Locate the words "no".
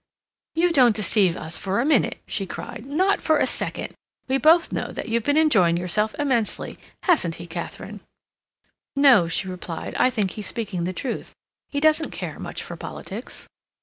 8.95-9.27